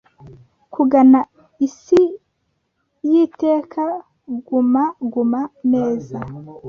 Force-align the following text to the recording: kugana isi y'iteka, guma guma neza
kugana 0.73 1.19
isi 1.67 2.01
y'iteka, 3.09 3.83
guma 4.47 4.83
guma 5.13 5.41
neza 5.71 6.17